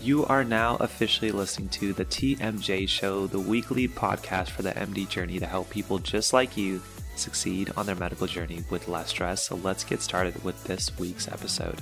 You 0.00 0.24
are 0.26 0.44
now 0.44 0.76
officially 0.76 1.32
listening 1.32 1.70
to 1.70 1.92
the 1.92 2.04
TMJ 2.04 2.88
Show, 2.88 3.26
the 3.26 3.40
weekly 3.40 3.88
podcast 3.88 4.50
for 4.50 4.62
the 4.62 4.70
MD 4.70 5.08
journey 5.08 5.40
to 5.40 5.46
help 5.46 5.70
people 5.70 5.98
just 5.98 6.32
like 6.32 6.56
you 6.56 6.80
succeed 7.16 7.72
on 7.76 7.84
their 7.84 7.96
medical 7.96 8.28
journey 8.28 8.62
with 8.70 8.86
less 8.86 9.08
stress. 9.08 9.42
So 9.42 9.56
let's 9.56 9.82
get 9.82 10.00
started 10.00 10.44
with 10.44 10.62
this 10.64 10.96
week's 11.00 11.26
episode. 11.26 11.80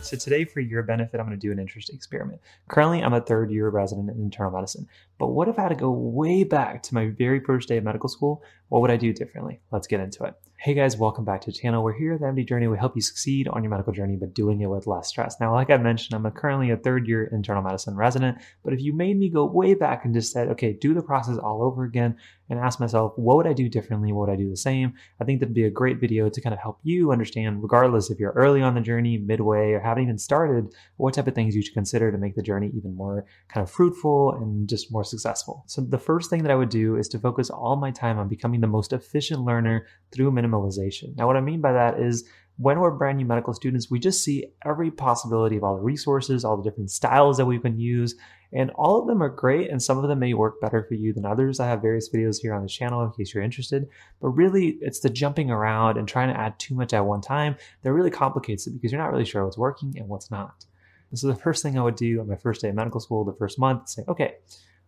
So 0.00 0.16
today, 0.16 0.44
for 0.44 0.58
your 0.58 0.82
benefit, 0.82 1.20
I'm 1.20 1.26
going 1.26 1.38
to 1.38 1.46
do 1.46 1.52
an 1.52 1.60
interesting 1.60 1.94
experiment. 1.94 2.40
Currently, 2.66 3.02
I'm 3.02 3.14
a 3.14 3.20
third 3.20 3.52
year 3.52 3.68
resident 3.68 4.10
in 4.10 4.16
internal 4.16 4.50
medicine. 4.50 4.88
But 5.16 5.28
what 5.28 5.46
if 5.48 5.56
I 5.56 5.62
had 5.62 5.68
to 5.68 5.76
go 5.76 5.90
way 5.90 6.42
back 6.42 6.82
to 6.84 6.94
my 6.94 7.10
very 7.10 7.38
first 7.38 7.68
day 7.68 7.76
of 7.76 7.84
medical 7.84 8.08
school? 8.08 8.42
What 8.70 8.82
would 8.82 8.90
I 8.90 8.96
do 8.96 9.12
differently? 9.12 9.60
Let's 9.70 9.86
get 9.86 10.00
into 10.00 10.24
it. 10.24 10.34
Hey 10.66 10.74
guys, 10.74 10.96
welcome 10.96 11.24
back 11.24 11.42
to 11.42 11.52
the 11.52 11.56
channel. 11.56 11.84
We're 11.84 11.92
here 11.92 12.14
at 12.14 12.18
the 12.18 12.26
MD 12.26 12.44
Journey. 12.44 12.66
We 12.66 12.76
help 12.76 12.96
you 12.96 13.00
succeed 13.00 13.46
on 13.46 13.62
your 13.62 13.70
medical 13.70 13.92
journey, 13.92 14.16
but 14.16 14.34
doing 14.34 14.60
it 14.60 14.66
with 14.66 14.88
less 14.88 15.06
stress. 15.06 15.36
Now, 15.38 15.54
like 15.54 15.70
I 15.70 15.76
mentioned, 15.76 16.16
I'm 16.16 16.26
a 16.26 16.30
currently 16.32 16.72
a 16.72 16.76
third 16.76 17.06
year 17.06 17.30
internal 17.32 17.62
medicine 17.62 17.94
resident, 17.94 18.38
but 18.64 18.72
if 18.72 18.80
you 18.80 18.92
made 18.92 19.16
me 19.16 19.28
go 19.28 19.44
way 19.44 19.74
back 19.74 20.04
and 20.04 20.12
just 20.12 20.32
said, 20.32 20.48
okay, 20.48 20.72
do 20.72 20.92
the 20.92 21.02
process 21.02 21.38
all 21.38 21.62
over 21.62 21.84
again 21.84 22.16
and 22.48 22.58
ask 22.58 22.80
myself, 22.80 23.12
what 23.16 23.36
would 23.36 23.46
I 23.46 23.52
do 23.52 23.68
differently? 23.68 24.12
What 24.12 24.28
would 24.28 24.32
I 24.32 24.36
do 24.36 24.48
the 24.48 24.56
same? 24.56 24.94
I 25.20 25.24
think 25.24 25.40
that'd 25.40 25.54
be 25.54 25.64
a 25.64 25.70
great 25.70 26.00
video 26.00 26.28
to 26.28 26.40
kind 26.40 26.54
of 26.54 26.60
help 26.60 26.78
you 26.82 27.12
understand, 27.12 27.62
regardless 27.62 28.10
if 28.10 28.18
you're 28.18 28.32
early 28.32 28.62
on 28.62 28.74
the 28.74 28.80
journey, 28.80 29.18
midway, 29.18 29.72
or 29.72 29.80
haven't 29.80 30.04
even 30.04 30.18
started, 30.18 30.72
what 30.96 31.14
type 31.14 31.26
of 31.26 31.34
things 31.34 31.54
you 31.54 31.62
should 31.62 31.74
consider 31.74 32.12
to 32.12 32.18
make 32.18 32.34
the 32.34 32.42
journey 32.42 32.70
even 32.74 32.94
more 32.94 33.26
kind 33.48 33.62
of 33.62 33.70
fruitful 33.70 34.32
and 34.32 34.68
just 34.68 34.92
more 34.92 35.04
successful. 35.04 35.64
So 35.66 35.80
the 35.80 35.98
first 35.98 36.30
thing 36.30 36.42
that 36.42 36.52
I 36.52 36.56
would 36.56 36.68
do 36.68 36.96
is 36.96 37.08
to 37.08 37.18
focus 37.18 37.50
all 37.50 37.76
my 37.76 37.90
time 37.90 38.18
on 38.18 38.28
becoming 38.28 38.60
the 38.60 38.66
most 38.66 38.92
efficient 38.92 39.40
learner 39.40 39.86
through 40.12 40.32
minimalization. 40.32 41.16
Now, 41.16 41.26
what 41.26 41.36
I 41.36 41.40
mean 41.40 41.60
by 41.60 41.72
that 41.72 42.00
is 42.00 42.28
when 42.58 42.80
we're 42.80 42.90
brand 42.90 43.18
new 43.18 43.26
medical 43.26 43.52
students, 43.52 43.90
we 43.90 43.98
just 43.98 44.24
see 44.24 44.46
every 44.64 44.90
possibility 44.90 45.56
of 45.56 45.64
all 45.64 45.76
the 45.76 45.82
resources, 45.82 46.44
all 46.44 46.56
the 46.56 46.62
different 46.62 46.90
styles 46.90 47.36
that 47.36 47.44
we 47.44 47.58
can 47.58 47.78
use, 47.78 48.14
and 48.52 48.70
all 48.70 49.00
of 49.00 49.06
them 49.06 49.22
are 49.22 49.28
great, 49.28 49.70
and 49.70 49.82
some 49.82 49.98
of 49.98 50.08
them 50.08 50.18
may 50.18 50.34
work 50.34 50.60
better 50.60 50.82
for 50.82 50.94
you 50.94 51.12
than 51.12 51.24
others. 51.24 51.60
I 51.60 51.66
have 51.66 51.82
various 51.82 52.08
videos 52.08 52.40
here 52.40 52.54
on 52.54 52.62
the 52.62 52.68
channel 52.68 53.04
in 53.04 53.12
case 53.12 53.34
you're 53.34 53.42
interested, 53.42 53.88
but 54.20 54.28
really 54.28 54.78
it's 54.80 55.00
the 55.00 55.10
jumping 55.10 55.50
around 55.50 55.96
and 55.96 56.08
trying 56.08 56.28
to 56.32 56.38
add 56.38 56.58
too 56.58 56.74
much 56.74 56.92
at 56.92 57.04
one 57.04 57.20
time 57.20 57.56
that 57.82 57.92
really 57.92 58.10
complicates 58.10 58.66
it 58.66 58.72
because 58.72 58.92
you're 58.92 59.00
not 59.00 59.12
really 59.12 59.24
sure 59.24 59.44
what's 59.44 59.58
working 59.58 59.94
and 59.96 60.08
what's 60.08 60.30
not. 60.30 60.64
And 61.10 61.18
so 61.18 61.28
the 61.28 61.36
first 61.36 61.62
thing 61.62 61.78
I 61.78 61.82
would 61.82 61.96
do 61.96 62.20
on 62.20 62.28
my 62.28 62.36
first 62.36 62.60
day 62.62 62.68
of 62.68 62.74
medical 62.74 63.00
school, 63.00 63.24
the 63.24 63.32
first 63.32 63.58
month, 63.58 63.88
say, 63.88 64.02
okay, 64.08 64.34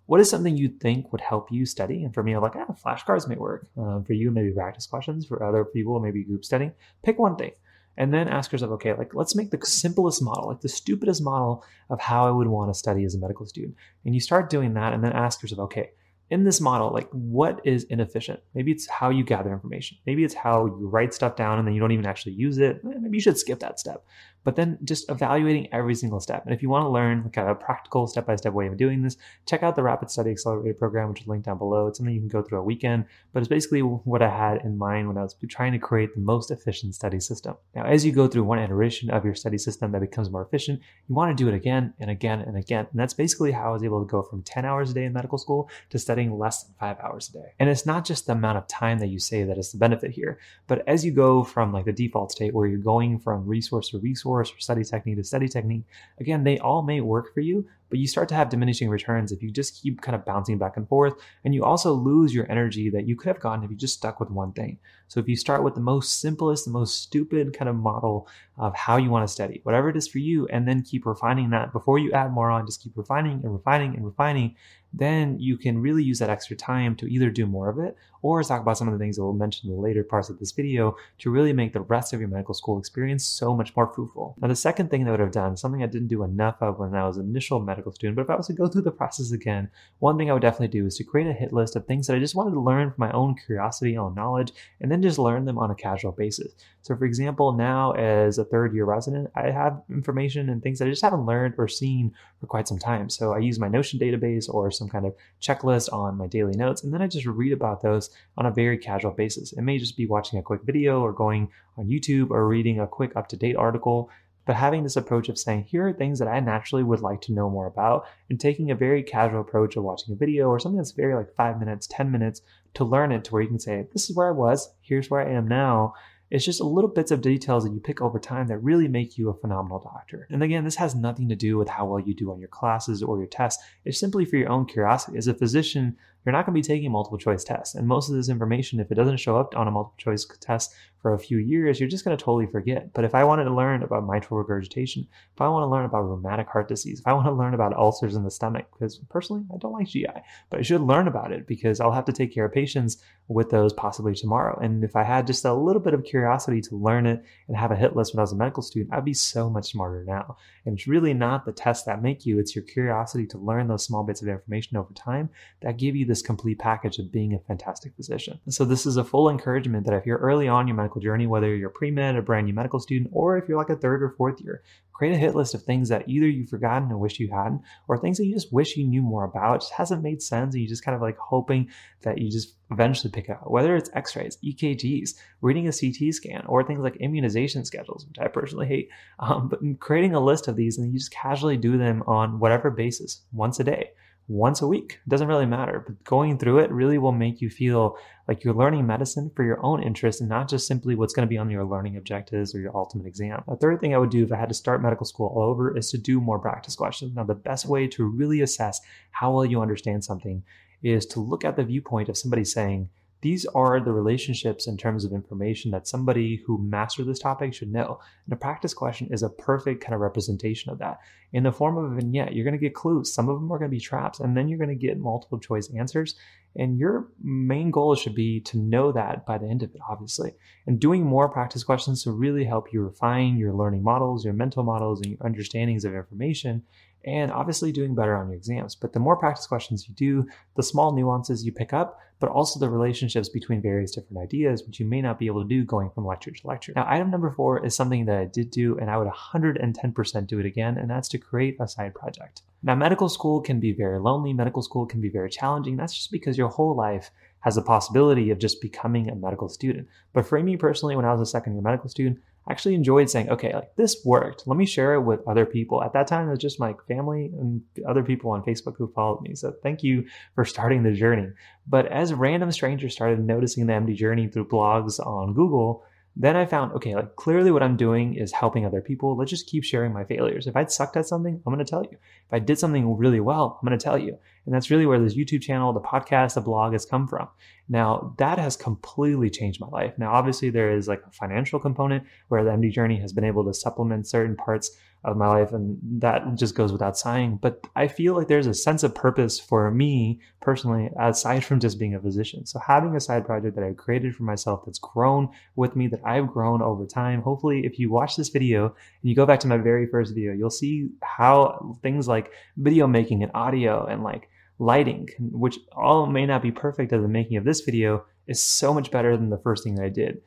what 0.06 0.20
is 0.20 0.30
something 0.30 0.56
you 0.56 0.68
think 0.68 1.12
would 1.12 1.20
help 1.20 1.52
you 1.52 1.66
study? 1.66 2.02
And 2.02 2.14
for 2.14 2.22
me, 2.22 2.32
I'm 2.32 2.42
like, 2.42 2.56
ah, 2.56 2.74
flashcards 2.84 3.28
may 3.28 3.36
work. 3.36 3.68
Um, 3.76 4.04
for 4.04 4.14
you, 4.14 4.30
maybe 4.30 4.50
practice 4.50 4.86
questions. 4.86 5.26
For 5.26 5.42
other 5.42 5.64
people, 5.64 6.00
maybe 6.00 6.24
group 6.24 6.44
studying. 6.46 6.72
Pick 7.02 7.18
one 7.18 7.36
thing. 7.36 7.52
And 7.98 8.14
then 8.14 8.28
ask 8.28 8.52
yourself, 8.52 8.70
okay, 8.72 8.94
like 8.94 9.12
let's 9.12 9.34
make 9.34 9.50
the 9.50 9.58
simplest 9.66 10.22
model, 10.22 10.48
like 10.48 10.60
the 10.60 10.68
stupidest 10.68 11.20
model 11.20 11.64
of 11.90 12.00
how 12.00 12.28
I 12.28 12.30
would 12.30 12.46
want 12.46 12.72
to 12.72 12.78
study 12.78 13.04
as 13.04 13.16
a 13.16 13.18
medical 13.18 13.44
student. 13.44 13.74
And 14.04 14.14
you 14.14 14.20
start 14.20 14.48
doing 14.48 14.74
that 14.74 14.92
and 14.92 15.02
then 15.02 15.12
ask 15.12 15.42
yourself, 15.42 15.60
okay, 15.62 15.90
in 16.30 16.44
this 16.44 16.60
model, 16.60 16.92
like 16.92 17.08
what 17.10 17.60
is 17.64 17.84
inefficient? 17.84 18.40
Maybe 18.54 18.70
it's 18.70 18.86
how 18.88 19.10
you 19.10 19.24
gather 19.24 19.52
information. 19.52 19.98
Maybe 20.06 20.22
it's 20.24 20.34
how 20.34 20.66
you 20.66 20.88
write 20.88 21.12
stuff 21.12 21.34
down 21.36 21.58
and 21.58 21.66
then 21.66 21.74
you 21.74 21.80
don't 21.80 21.92
even 21.92 22.06
actually 22.06 22.34
use 22.34 22.58
it. 22.58 22.80
Maybe 23.08 23.16
you 23.16 23.22
should 23.22 23.38
skip 23.38 23.60
that 23.60 23.80
step 23.80 24.04
but 24.48 24.56
then 24.56 24.78
just 24.84 25.10
evaluating 25.10 25.68
every 25.72 25.94
single 25.94 26.20
step. 26.20 26.44
And 26.46 26.54
if 26.54 26.62
you 26.62 26.70
want 26.70 26.84
to 26.84 26.88
learn 26.88 27.28
kind 27.30 27.50
of 27.50 27.56
a 27.58 27.60
practical 27.60 28.06
step 28.06 28.24
by 28.24 28.36
step 28.36 28.54
way 28.54 28.66
of 28.66 28.78
doing 28.78 29.02
this, 29.02 29.18
check 29.46 29.62
out 29.62 29.76
the 29.76 29.82
Rapid 29.82 30.10
Study 30.10 30.30
Accelerator 30.30 30.72
program, 30.72 31.10
which 31.10 31.20
is 31.20 31.26
linked 31.26 31.44
down 31.44 31.58
below. 31.58 31.86
It's 31.86 31.98
something 31.98 32.14
you 32.14 32.20
can 32.22 32.28
go 32.30 32.42
through 32.42 32.60
a 32.60 32.62
weekend, 32.62 33.04
but 33.34 33.40
it's 33.40 33.48
basically 33.48 33.80
what 33.80 34.22
I 34.22 34.30
had 34.30 34.64
in 34.64 34.78
mind 34.78 35.06
when 35.06 35.18
I 35.18 35.22
was 35.22 35.36
trying 35.50 35.72
to 35.72 35.78
create 35.78 36.14
the 36.14 36.22
most 36.22 36.50
efficient 36.50 36.94
study 36.94 37.20
system. 37.20 37.56
Now, 37.74 37.84
as 37.84 38.06
you 38.06 38.12
go 38.12 38.26
through 38.26 38.44
one 38.44 38.58
iteration 38.58 39.10
of 39.10 39.22
your 39.22 39.34
study 39.34 39.58
system 39.58 39.92
that 39.92 40.00
becomes 40.00 40.30
more 40.30 40.46
efficient, 40.46 40.80
you 41.08 41.14
want 41.14 41.36
to 41.36 41.44
do 41.44 41.48
it 41.48 41.54
again 41.54 41.92
and 42.00 42.10
again 42.10 42.40
and 42.40 42.56
again. 42.56 42.86
And 42.90 42.98
that's 42.98 43.12
basically 43.12 43.52
how 43.52 43.68
I 43.68 43.72
was 43.72 43.84
able 43.84 44.02
to 44.02 44.10
go 44.10 44.22
from 44.22 44.42
10 44.42 44.64
hours 44.64 44.90
a 44.90 44.94
day 44.94 45.04
in 45.04 45.12
medical 45.12 45.36
school 45.36 45.68
to 45.90 45.98
studying 45.98 46.38
less 46.38 46.62
than 46.62 46.74
five 46.80 46.96
hours 47.00 47.28
a 47.28 47.32
day. 47.34 47.52
And 47.58 47.68
it's 47.68 47.84
not 47.84 48.06
just 48.06 48.24
the 48.24 48.32
amount 48.32 48.56
of 48.56 48.66
time 48.66 48.98
that 49.00 49.08
you 49.08 49.18
save 49.18 49.48
that 49.48 49.58
is 49.58 49.72
the 49.72 49.78
benefit 49.78 50.12
here, 50.12 50.38
but 50.66 50.82
as 50.88 51.04
you 51.04 51.12
go 51.12 51.44
from 51.44 51.70
like 51.70 51.84
the 51.84 51.92
default 51.92 52.32
state 52.32 52.54
where 52.54 52.66
you're 52.66 52.78
going 52.78 52.97
from 53.18 53.46
resource 53.46 53.90
to 53.90 53.98
resource 53.98 54.50
or 54.50 54.58
study 54.58 54.82
technique 54.82 55.16
to 55.16 55.24
study 55.24 55.48
technique, 55.48 55.84
again, 56.18 56.42
they 56.42 56.58
all 56.58 56.82
may 56.82 57.00
work 57.00 57.32
for 57.32 57.40
you, 57.40 57.64
but 57.90 57.98
you 57.98 58.06
start 58.06 58.28
to 58.28 58.34
have 58.34 58.48
diminishing 58.48 58.88
returns 58.88 59.32
if 59.32 59.42
you 59.42 59.50
just 59.50 59.80
keep 59.80 60.00
kind 60.00 60.14
of 60.14 60.24
bouncing 60.24 60.58
back 60.58 60.76
and 60.76 60.88
forth. 60.88 61.14
And 61.44 61.54
you 61.54 61.64
also 61.64 61.92
lose 61.92 62.34
your 62.34 62.50
energy 62.50 62.90
that 62.90 63.06
you 63.06 63.16
could 63.16 63.28
have 63.28 63.40
gotten 63.40 63.64
if 63.64 63.70
you 63.70 63.76
just 63.76 63.94
stuck 63.94 64.20
with 64.20 64.30
one 64.30 64.52
thing. 64.52 64.78
So 65.08 65.20
if 65.20 65.28
you 65.28 65.36
start 65.36 65.62
with 65.62 65.74
the 65.74 65.80
most 65.80 66.20
simplest, 66.20 66.64
the 66.64 66.70
most 66.70 67.02
stupid 67.02 67.56
kind 67.56 67.68
of 67.68 67.76
model 67.76 68.28
of 68.58 68.74
how 68.74 68.96
you 68.96 69.08
want 69.08 69.26
to 69.26 69.32
study, 69.32 69.60
whatever 69.62 69.88
it 69.88 69.96
is 69.96 70.06
for 70.06 70.18
you, 70.18 70.46
and 70.48 70.68
then 70.68 70.82
keep 70.82 71.06
refining 71.06 71.50
that 71.50 71.72
before 71.72 71.98
you 71.98 72.12
add 72.12 72.32
more 72.32 72.50
on, 72.50 72.66
just 72.66 72.82
keep 72.82 72.96
refining 72.96 73.40
and 73.42 73.52
refining 73.52 73.94
and 73.94 74.04
refining, 74.04 74.54
then 74.92 75.38
you 75.38 75.56
can 75.56 75.78
really 75.78 76.02
use 76.02 76.18
that 76.18 76.30
extra 76.30 76.56
time 76.56 76.96
to 76.96 77.06
either 77.06 77.30
do 77.30 77.46
more 77.46 77.68
of 77.68 77.78
it 77.78 77.96
or 78.22 78.42
talk 78.42 78.60
about 78.60 78.76
some 78.76 78.88
of 78.88 78.92
the 78.92 78.98
things 78.98 79.16
that 79.16 79.22
we'll 79.22 79.32
mention 79.32 79.68
in 79.68 79.76
the 79.76 79.80
later 79.80 80.02
parts 80.02 80.28
of 80.28 80.38
this 80.38 80.52
video 80.52 80.96
to 81.18 81.30
really 81.30 81.52
make 81.52 81.72
the 81.72 81.80
rest 81.80 82.12
of 82.12 82.20
your 82.20 82.28
medical 82.28 82.54
school 82.54 82.78
experience 82.78 83.24
so 83.24 83.54
much 83.54 83.76
more 83.76 83.86
fruitful. 83.86 84.34
Now, 84.40 84.48
the 84.48 84.56
second 84.56 84.90
thing 84.90 85.04
that 85.04 85.10
I 85.10 85.12
would 85.12 85.20
have 85.20 85.30
done, 85.30 85.56
something 85.56 85.82
I 85.82 85.86
didn't 85.86 86.08
do 86.08 86.24
enough 86.24 86.56
of 86.60 86.78
when 86.78 86.94
I 86.94 87.06
was 87.06 87.16
initial 87.16 87.60
medical 87.60 87.77
student, 87.92 88.16
but 88.16 88.22
if 88.22 88.30
I 88.30 88.36
was 88.36 88.46
to 88.48 88.52
go 88.52 88.68
through 88.68 88.82
the 88.82 88.90
process 88.90 89.32
again, 89.32 89.70
one 89.98 90.16
thing 90.16 90.30
I 90.30 90.32
would 90.32 90.42
definitely 90.42 90.68
do 90.68 90.86
is 90.86 90.96
to 90.96 91.04
create 91.04 91.26
a 91.26 91.32
hit 91.32 91.52
list 91.52 91.76
of 91.76 91.86
things 91.86 92.06
that 92.06 92.16
I 92.16 92.18
just 92.18 92.34
wanted 92.34 92.52
to 92.52 92.60
learn 92.60 92.90
from 92.90 92.98
my 92.98 93.12
own 93.12 93.34
curiosity 93.34 93.94
and 93.94 94.14
knowledge, 94.14 94.52
and 94.80 94.90
then 94.90 95.02
just 95.02 95.18
learn 95.18 95.44
them 95.44 95.58
on 95.58 95.70
a 95.70 95.74
casual 95.74 96.12
basis. 96.12 96.52
So, 96.82 96.96
for 96.96 97.04
example, 97.04 97.52
now 97.52 97.92
as 97.92 98.38
a 98.38 98.44
third 98.44 98.74
year 98.74 98.84
resident, 98.84 99.30
I 99.34 99.50
have 99.50 99.82
information 99.90 100.48
and 100.48 100.62
things 100.62 100.78
that 100.78 100.86
I 100.86 100.90
just 100.90 101.02
haven't 101.02 101.26
learned 101.26 101.54
or 101.58 101.68
seen 101.68 102.12
for 102.40 102.46
quite 102.46 102.68
some 102.68 102.78
time. 102.78 103.10
So, 103.10 103.34
I 103.34 103.38
use 103.38 103.58
my 103.58 103.68
Notion 103.68 103.98
database 103.98 104.48
or 104.48 104.70
some 104.70 104.88
kind 104.88 105.06
of 105.06 105.14
checklist 105.40 105.92
on 105.92 106.16
my 106.16 106.26
daily 106.26 106.56
notes, 106.56 106.84
and 106.84 106.92
then 106.92 107.02
I 107.02 107.06
just 107.06 107.26
read 107.26 107.52
about 107.52 107.82
those 107.82 108.10
on 108.36 108.46
a 108.46 108.50
very 108.50 108.78
casual 108.78 109.12
basis. 109.12 109.52
It 109.52 109.62
may 109.62 109.78
just 109.78 109.96
be 109.96 110.06
watching 110.06 110.38
a 110.38 110.42
quick 110.42 110.62
video 110.64 111.00
or 111.00 111.12
going 111.12 111.50
on 111.76 111.86
YouTube 111.86 112.30
or 112.30 112.46
reading 112.48 112.80
a 112.80 112.86
quick 112.86 113.12
up 113.16 113.28
to 113.28 113.36
date 113.36 113.56
article. 113.56 114.10
But 114.48 114.56
having 114.56 114.82
this 114.82 114.96
approach 114.96 115.28
of 115.28 115.38
saying, 115.38 115.64
here 115.64 115.86
are 115.86 115.92
things 115.92 116.18
that 116.20 116.26
I 116.26 116.40
naturally 116.40 116.82
would 116.82 117.02
like 117.02 117.20
to 117.20 117.34
know 117.34 117.50
more 117.50 117.66
about, 117.66 118.06
and 118.30 118.40
taking 118.40 118.70
a 118.70 118.74
very 118.74 119.02
casual 119.02 119.42
approach 119.42 119.76
of 119.76 119.84
watching 119.84 120.14
a 120.14 120.16
video 120.16 120.48
or 120.48 120.58
something 120.58 120.78
that's 120.78 120.92
very 120.92 121.14
like 121.14 121.34
five 121.34 121.60
minutes, 121.60 121.86
10 121.86 122.10
minutes 122.10 122.40
to 122.72 122.82
learn 122.82 123.12
it 123.12 123.24
to 123.24 123.32
where 123.32 123.42
you 123.42 123.48
can 123.48 123.58
say, 123.58 123.86
this 123.92 124.08
is 124.08 124.16
where 124.16 124.28
I 124.28 124.30
was, 124.30 124.70
here's 124.80 125.10
where 125.10 125.20
I 125.20 125.30
am 125.32 125.48
now. 125.48 125.92
It's 126.30 126.46
just 126.46 126.62
little 126.62 126.88
bits 126.88 127.10
of 127.10 127.20
details 127.20 127.64
that 127.64 127.74
you 127.74 127.80
pick 127.80 128.00
over 128.00 128.18
time 128.18 128.46
that 128.46 128.62
really 128.62 128.88
make 128.88 129.18
you 129.18 129.28
a 129.28 129.38
phenomenal 129.38 129.80
doctor. 129.80 130.26
And 130.30 130.42
again, 130.42 130.64
this 130.64 130.76
has 130.76 130.94
nothing 130.94 131.28
to 131.28 131.36
do 131.36 131.58
with 131.58 131.68
how 131.68 131.84
well 131.84 132.00
you 132.00 132.14
do 132.14 132.32
on 132.32 132.38
your 132.38 132.48
classes 132.48 133.02
or 133.02 133.18
your 133.18 133.26
tests. 133.26 133.62
It's 133.84 134.00
simply 134.00 134.24
for 134.24 134.36
your 134.36 134.48
own 134.48 134.64
curiosity. 134.64 135.18
As 135.18 135.28
a 135.28 135.34
physician, 135.34 135.98
you're 136.24 136.32
not 136.32 136.44
going 136.44 136.54
to 136.54 136.68
be 136.68 136.74
taking 136.74 136.92
multiple 136.92 137.18
choice 137.18 137.44
tests. 137.44 137.74
And 137.74 137.86
most 137.86 138.08
of 138.08 138.16
this 138.16 138.28
information, 138.28 138.80
if 138.80 138.90
it 138.90 138.96
doesn't 138.96 139.18
show 139.18 139.36
up 139.36 139.56
on 139.56 139.68
a 139.68 139.70
multiple 139.70 139.96
choice 139.98 140.26
test 140.40 140.74
for 141.00 141.14
a 141.14 141.18
few 141.18 141.38
years, 141.38 141.78
you're 141.78 141.88
just 141.88 142.04
going 142.04 142.16
to 142.16 142.22
totally 142.22 142.46
forget. 142.46 142.92
But 142.92 143.04
if 143.04 143.14
I 143.14 143.24
wanted 143.24 143.44
to 143.44 143.54
learn 143.54 143.82
about 143.82 144.06
mitral 144.06 144.38
regurgitation, 144.38 145.06
if 145.34 145.40
I 145.40 145.48
want 145.48 145.62
to 145.62 145.68
learn 145.68 145.84
about 145.84 146.02
rheumatic 146.02 146.48
heart 146.48 146.68
disease, 146.68 147.00
if 147.00 147.06
I 147.06 147.12
want 147.12 147.26
to 147.26 147.32
learn 147.32 147.54
about 147.54 147.76
ulcers 147.76 148.16
in 148.16 148.24
the 148.24 148.30
stomach, 148.30 148.66
because 148.72 148.98
personally 149.08 149.44
I 149.54 149.58
don't 149.58 149.72
like 149.72 149.86
GI, 149.86 150.06
but 150.50 150.60
I 150.60 150.62
should 150.62 150.80
learn 150.80 151.08
about 151.08 151.32
it 151.32 151.46
because 151.46 151.80
I'll 151.80 151.92
have 151.92 152.04
to 152.06 152.12
take 152.12 152.34
care 152.34 152.46
of 152.46 152.52
patients 152.52 153.02
with 153.28 153.50
those 153.50 153.72
possibly 153.72 154.14
tomorrow. 154.14 154.58
And 154.60 154.82
if 154.82 154.96
I 154.96 155.04
had 155.04 155.26
just 155.26 155.44
a 155.44 155.54
little 155.54 155.82
bit 155.82 155.94
of 155.94 156.04
curiosity 156.04 156.60
to 156.62 156.76
learn 156.76 157.06
it 157.06 157.22
and 157.46 157.56
have 157.56 157.70
a 157.70 157.76
hit 157.76 157.94
list 157.94 158.14
when 158.14 158.20
I 158.20 158.22
was 158.22 158.32
a 158.32 158.36
medical 158.36 158.62
student, 158.62 158.92
I'd 158.92 159.04
be 159.04 159.14
so 159.14 159.48
much 159.48 159.70
smarter 159.70 160.02
now. 160.04 160.36
And 160.64 160.76
it's 160.76 160.88
really 160.88 161.14
not 161.14 161.44
the 161.44 161.52
tests 161.52 161.84
that 161.84 162.02
make 162.02 162.26
you, 162.26 162.38
it's 162.38 162.56
your 162.56 162.64
curiosity 162.64 163.26
to 163.28 163.38
learn 163.38 163.68
those 163.68 163.84
small 163.84 164.02
bits 164.02 164.22
of 164.22 164.28
information 164.28 164.76
over 164.76 164.92
time 164.94 165.30
that 165.60 165.76
give 165.76 165.94
you 165.94 166.06
this 166.18 166.26
complete 166.26 166.58
package 166.58 166.98
of 166.98 167.12
being 167.12 167.32
a 167.32 167.38
fantastic 167.38 167.94
physician. 167.94 168.40
So 168.48 168.64
this 168.64 168.86
is 168.86 168.96
a 168.96 169.04
full 169.04 169.30
encouragement 169.30 169.86
that 169.86 169.94
if 169.94 170.04
you're 170.04 170.18
early 170.18 170.48
on 170.48 170.66
your 170.66 170.76
medical 170.76 171.00
journey, 171.00 171.28
whether 171.28 171.54
you're 171.54 171.70
pre-med, 171.70 172.16
a 172.16 172.22
brand 172.22 172.46
new 172.46 172.52
medical 172.52 172.80
student, 172.80 173.10
or 173.12 173.38
if 173.38 173.48
you're 173.48 173.56
like 173.56 173.70
a 173.70 173.76
third 173.76 174.02
or 174.02 174.10
fourth 174.10 174.40
year, 174.40 174.62
create 174.92 175.14
a 175.14 175.18
hit 175.18 175.36
list 175.36 175.54
of 175.54 175.62
things 175.62 175.88
that 175.88 176.08
either 176.08 176.26
you've 176.26 176.48
forgotten 176.48 176.90
or 176.90 176.98
wish 176.98 177.20
you 177.20 177.30
hadn't, 177.30 177.62
or 177.86 177.96
things 177.96 178.18
that 178.18 178.26
you 178.26 178.34
just 178.34 178.52
wish 178.52 178.76
you 178.76 178.84
knew 178.84 179.00
more 179.00 179.24
about. 179.24 179.56
It 179.56 179.60
just 179.60 179.74
hasn't 179.74 180.02
made 180.02 180.20
sense. 180.20 180.54
And 180.54 180.62
you 180.62 180.68
just 180.68 180.84
kind 180.84 180.96
of 180.96 181.00
like 181.00 181.16
hoping 181.18 181.68
that 182.02 182.18
you 182.18 182.30
just 182.30 182.56
eventually 182.72 183.12
pick 183.12 183.30
out, 183.30 183.48
whether 183.48 183.76
it's 183.76 183.90
x-rays, 183.94 184.38
EKGs, 184.44 185.14
reading 185.40 185.68
a 185.68 185.72
CT 185.72 186.12
scan, 186.12 186.44
or 186.46 186.64
things 186.64 186.80
like 186.80 186.96
immunization 186.96 187.64
schedules, 187.64 188.06
which 188.08 188.18
I 188.18 188.26
personally 188.26 188.66
hate. 188.66 188.88
Um, 189.20 189.48
but 189.48 189.60
creating 189.78 190.14
a 190.14 190.20
list 190.20 190.48
of 190.48 190.56
these 190.56 190.78
and 190.78 190.92
you 190.92 190.98
just 190.98 191.12
casually 191.12 191.56
do 191.56 191.78
them 191.78 192.02
on 192.06 192.40
whatever 192.40 192.70
basis 192.70 193.22
once 193.32 193.60
a 193.60 193.64
day 193.64 193.90
once 194.28 194.60
a 194.60 194.66
week. 194.66 195.00
It 195.04 195.08
doesn't 195.08 195.26
really 195.26 195.46
matter, 195.46 195.82
but 195.86 196.04
going 196.04 196.38
through 196.38 196.58
it 196.58 196.70
really 196.70 196.98
will 196.98 197.12
make 197.12 197.40
you 197.40 197.48
feel 197.48 197.96
like 198.28 198.44
you're 198.44 198.54
learning 198.54 198.86
medicine 198.86 199.30
for 199.34 199.42
your 199.42 199.64
own 199.64 199.82
interest 199.82 200.20
and 200.20 200.28
not 200.28 200.48
just 200.48 200.66
simply 200.66 200.94
what's 200.94 201.14
going 201.14 201.26
to 201.26 201.30
be 201.30 201.38
on 201.38 201.48
your 201.48 201.64
learning 201.64 201.96
objectives 201.96 202.54
or 202.54 202.60
your 202.60 202.76
ultimate 202.76 203.06
exam. 203.06 203.42
A 203.48 203.56
third 203.56 203.80
thing 203.80 203.94
I 203.94 203.98
would 203.98 204.10
do 204.10 204.22
if 204.22 204.30
I 204.30 204.36
had 204.36 204.50
to 204.50 204.54
start 204.54 204.82
medical 204.82 205.06
school 205.06 205.32
all 205.34 205.42
over 205.44 205.76
is 205.76 205.90
to 205.90 205.98
do 205.98 206.20
more 206.20 206.38
practice 206.38 206.76
questions. 206.76 207.16
Now, 207.16 207.24
the 207.24 207.34
best 207.34 207.66
way 207.66 207.88
to 207.88 208.04
really 208.04 208.42
assess 208.42 208.80
how 209.10 209.32
well 209.32 209.46
you 209.46 209.62
understand 209.62 210.04
something 210.04 210.42
is 210.82 211.06
to 211.06 211.20
look 211.20 211.44
at 211.44 211.56
the 211.56 211.64
viewpoint 211.64 212.10
of 212.10 212.18
somebody 212.18 212.44
saying, 212.44 212.90
these 213.20 213.44
are 213.46 213.80
the 213.80 213.92
relationships 213.92 214.66
in 214.66 214.76
terms 214.76 215.04
of 215.04 215.12
information 215.12 215.70
that 215.72 215.88
somebody 215.88 216.42
who 216.46 216.58
mastered 216.62 217.06
this 217.06 217.18
topic 217.18 217.52
should 217.52 217.72
know. 217.72 217.98
And 218.26 218.32
a 218.32 218.36
practice 218.36 218.74
question 218.74 219.08
is 219.10 219.22
a 219.22 219.28
perfect 219.28 219.82
kind 219.82 219.94
of 219.94 220.00
representation 220.00 220.70
of 220.70 220.78
that. 220.78 221.00
in 221.32 221.42
the 221.42 221.52
form 221.52 221.76
of 221.76 221.92
a 221.92 221.94
vignette. 221.94 222.32
You're 222.32 222.44
going 222.44 222.58
to 222.58 222.64
get 222.64 222.74
clues. 222.74 223.12
Some 223.12 223.28
of 223.28 223.38
them 223.38 223.52
are 223.52 223.58
going 223.58 223.70
to 223.70 223.74
be 223.74 223.80
traps, 223.80 224.20
and 224.20 224.36
then 224.36 224.48
you're 224.48 224.58
going 224.58 224.68
to 224.70 224.74
get 224.74 224.98
multiple 224.98 225.38
choice 225.38 225.70
answers. 225.76 226.14
And 226.56 226.78
your 226.78 227.08
main 227.22 227.70
goal 227.70 227.94
should 227.94 228.14
be 228.14 228.40
to 228.40 228.58
know 228.58 228.90
that 228.92 229.26
by 229.26 229.36
the 229.38 229.46
end 229.46 229.62
of 229.62 229.74
it, 229.74 229.80
obviously. 229.88 230.32
And 230.66 230.80
doing 230.80 231.04
more 231.04 231.28
practice 231.28 231.62
questions 231.62 232.02
to 232.04 232.10
really 232.10 232.44
help 232.44 232.72
you 232.72 232.80
refine 232.82 233.36
your 233.36 233.52
learning 233.52 233.82
models, 233.82 234.24
your 234.24 234.34
mental 234.34 234.62
models, 234.62 235.00
and 235.00 235.10
your 235.10 235.18
understandings 235.20 235.84
of 235.84 235.94
information 235.94 236.62
and 237.04 237.30
obviously 237.30 237.72
doing 237.72 237.94
better 237.94 238.16
on 238.16 238.28
your 238.28 238.36
exams. 238.36 238.74
But 238.74 238.92
the 238.92 239.00
more 239.00 239.16
practice 239.16 239.46
questions 239.46 239.88
you 239.88 239.94
do, 239.94 240.28
the 240.56 240.62
small 240.62 240.92
nuances 240.92 241.44
you 241.44 241.52
pick 241.52 241.72
up, 241.72 241.98
but 242.20 242.30
also 242.30 242.58
the 242.58 242.68
relationships 242.68 243.28
between 243.28 243.62
various 243.62 243.92
different 243.92 244.22
ideas, 244.22 244.64
which 244.66 244.80
you 244.80 244.86
may 244.86 245.00
not 245.00 245.18
be 245.18 245.26
able 245.26 245.42
to 245.42 245.48
do 245.48 245.64
going 245.64 245.90
from 245.90 246.06
lecture 246.06 246.30
to 246.30 246.46
lecture. 246.46 246.72
Now, 246.74 246.86
item 246.88 247.10
number 247.10 247.30
four 247.30 247.64
is 247.64 247.76
something 247.76 248.06
that 248.06 248.18
I 248.18 248.24
did 248.24 248.50
do, 248.50 248.76
and 248.78 248.90
I 248.90 248.96
would 248.96 249.08
110% 249.08 250.26
do 250.26 250.38
it 250.40 250.46
again, 250.46 250.78
and 250.78 250.90
that's 250.90 251.08
to 251.10 251.18
create 251.18 251.56
a 251.60 251.68
side 251.68 251.94
project. 251.94 252.42
Now, 252.62 252.74
medical 252.74 253.08
school 253.08 253.40
can 253.40 253.60
be 253.60 253.72
very 253.72 254.00
lonely, 254.00 254.32
medical 254.32 254.62
school 254.62 254.84
can 254.84 255.00
be 255.00 255.08
very 255.08 255.30
challenging. 255.30 255.76
That's 255.76 255.94
just 255.94 256.10
because 256.10 256.36
your 256.36 256.48
whole 256.48 256.74
life 256.74 257.12
has 257.40 257.54
the 257.54 257.62
possibility 257.62 258.30
of 258.30 258.38
just 258.38 258.60
becoming 258.60 259.08
a 259.08 259.14
medical 259.14 259.48
student. 259.48 259.86
But 260.12 260.26
for 260.26 260.42
me 260.42 260.56
personally, 260.56 260.96
when 260.96 261.04
I 261.04 261.12
was 261.12 261.20
a 261.20 261.26
second 261.30 261.52
year 261.52 261.62
medical 261.62 261.88
student, 261.88 262.18
actually 262.50 262.74
enjoyed 262.74 263.10
saying, 263.10 263.28
okay, 263.30 263.52
like 263.54 263.74
this 263.76 264.02
worked. 264.04 264.46
Let 264.46 264.56
me 264.56 264.66
share 264.66 264.94
it 264.94 265.02
with 265.02 265.26
other 265.26 265.44
people. 265.44 265.82
At 265.82 265.92
that 265.92 266.06
time, 266.06 266.28
it 266.28 266.30
was 266.30 266.38
just 266.38 266.60
my 266.60 266.74
family 266.86 267.30
and 267.38 267.62
other 267.86 268.02
people 268.02 268.30
on 268.30 268.42
Facebook 268.42 268.76
who 268.76 268.90
followed 268.92 269.20
me. 269.22 269.34
So 269.34 269.52
thank 269.62 269.82
you 269.82 270.06
for 270.34 270.44
starting 270.44 270.82
the 270.82 270.92
journey. 270.92 271.28
But 271.66 271.86
as 271.86 272.14
random 272.14 272.50
strangers 272.52 272.94
started 272.94 273.20
noticing 273.20 273.66
the 273.66 273.74
MD 273.74 273.94
journey 273.94 274.28
through 274.28 274.48
blogs 274.48 274.98
on 275.04 275.34
Google, 275.34 275.84
then 276.20 276.36
I 276.36 276.46
found, 276.46 276.72
okay, 276.72 276.96
like 276.96 277.14
clearly 277.14 277.52
what 277.52 277.62
I'm 277.62 277.76
doing 277.76 278.14
is 278.14 278.32
helping 278.32 278.66
other 278.66 278.80
people. 278.80 279.16
Let's 279.16 279.30
just 279.30 279.46
keep 279.46 279.62
sharing 279.62 279.92
my 279.92 280.02
failures. 280.02 280.48
If 280.48 280.56
I'd 280.56 280.72
sucked 280.72 280.96
at 280.96 281.06
something, 281.06 281.40
I'm 281.46 281.54
going 281.54 281.64
to 281.64 281.70
tell 281.70 281.84
you. 281.84 281.92
If 281.92 282.32
I 282.32 282.40
did 282.40 282.58
something 282.58 282.98
really 282.98 283.20
well, 283.20 283.56
I'm 283.62 283.68
going 283.68 283.78
to 283.78 283.82
tell 283.82 283.96
you. 283.96 284.18
And 284.44 284.52
that's 284.52 284.68
really 284.68 284.84
where 284.84 284.98
this 284.98 285.16
YouTube 285.16 285.42
channel, 285.42 285.72
the 285.72 285.80
podcast, 285.80 286.34
the 286.34 286.40
blog 286.40 286.72
has 286.72 286.84
come 286.84 287.06
from. 287.06 287.28
Now, 287.68 288.16
that 288.18 288.38
has 288.38 288.56
completely 288.56 289.30
changed 289.30 289.60
my 289.60 289.68
life. 289.68 289.94
Now, 289.96 290.12
obviously, 290.12 290.50
there 290.50 290.72
is 290.72 290.88
like 290.88 291.02
a 291.06 291.12
financial 291.12 291.60
component 291.60 292.04
where 292.28 292.42
the 292.42 292.50
MD 292.50 292.72
journey 292.72 292.98
has 292.98 293.12
been 293.12 293.24
able 293.24 293.44
to 293.44 293.54
supplement 293.54 294.08
certain 294.08 294.34
parts 294.34 294.76
of 295.04 295.16
my 295.16 295.28
life, 295.28 295.52
and 295.52 295.78
that 296.00 296.34
just 296.34 296.54
goes 296.54 296.72
without 296.72 296.98
saying. 296.98 297.38
But 297.40 297.64
I 297.76 297.88
feel 297.88 298.16
like 298.16 298.28
there's 298.28 298.46
a 298.46 298.54
sense 298.54 298.82
of 298.82 298.94
purpose 298.94 299.38
for 299.38 299.70
me 299.70 300.20
personally, 300.40 300.90
aside 300.98 301.44
from 301.44 301.60
just 301.60 301.78
being 301.78 301.94
a 301.94 302.00
physician. 302.00 302.46
So, 302.46 302.58
having 302.58 302.96
a 302.96 303.00
side 303.00 303.24
project 303.24 303.54
that 303.56 303.64
I 303.64 303.72
created 303.72 304.14
for 304.14 304.24
myself 304.24 304.64
that's 304.66 304.78
grown 304.78 305.28
with 305.56 305.76
me, 305.76 305.86
that 305.88 306.00
I've 306.04 306.28
grown 306.28 306.62
over 306.62 306.86
time. 306.86 307.22
Hopefully, 307.22 307.64
if 307.64 307.78
you 307.78 307.90
watch 307.90 308.16
this 308.16 308.28
video 308.28 308.66
and 308.66 309.10
you 309.10 309.14
go 309.14 309.26
back 309.26 309.40
to 309.40 309.48
my 309.48 309.56
very 309.56 309.86
first 309.86 310.14
video, 310.14 310.32
you'll 310.32 310.50
see 310.50 310.88
how 311.02 311.76
things 311.82 312.08
like 312.08 312.32
video 312.56 312.86
making 312.86 313.22
and 313.22 313.32
audio 313.34 313.86
and 313.86 314.02
like 314.02 314.28
lighting, 314.58 315.08
which 315.18 315.58
all 315.72 316.06
may 316.06 316.26
not 316.26 316.42
be 316.42 316.50
perfect 316.50 316.92
as 316.92 317.02
the 317.02 317.08
making 317.08 317.36
of 317.36 317.44
this 317.44 317.60
video, 317.60 318.04
is 318.26 318.42
so 318.42 318.74
much 318.74 318.90
better 318.90 319.16
than 319.16 319.30
the 319.30 319.38
first 319.38 319.64
thing 319.64 319.76
that 319.76 319.84
I 319.84 319.88
did. 319.88 320.20